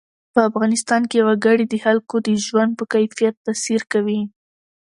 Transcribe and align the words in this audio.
په 0.33 0.39
افغانستان 0.49 1.01
کې 1.11 1.19
وګړي 1.27 1.65
د 1.69 1.75
خلکو 1.85 2.15
د 2.27 2.29
ژوند 2.45 2.71
په 2.79 2.83
کیفیت 2.93 3.35
تاثیر 3.47 3.81
کوي. 3.91 4.21